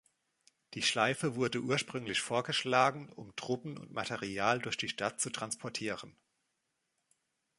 [0.73, 6.15] Die Schleife wurde ursprünglich vorgeschlagen, um Truppen und Material durch die Stadt zu transportieren.